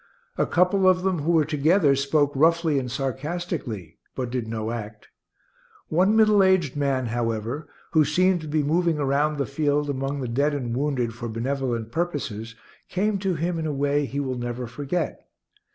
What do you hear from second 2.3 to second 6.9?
roughly and sarcastically, but did no act. One middle aged